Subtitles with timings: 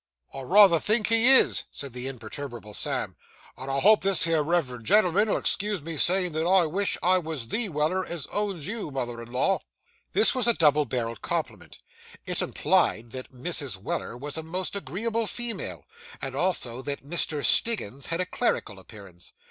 [0.33, 3.15] 'I rayther think he is,' said the imperturbable Sam;
[3.55, 7.19] 'and I hope this here reverend gen'l'm'n 'll excuse me saying that I wish I
[7.19, 9.59] was _the _Weller as owns you, mother in law.'
[10.13, 11.77] This was a double barrelled compliment.
[12.25, 13.77] It implied that Mrs.
[13.77, 15.85] Weller was a most agreeable female,
[16.19, 17.45] and also that Mr.
[17.45, 19.33] Stiggins had a clerical appearance.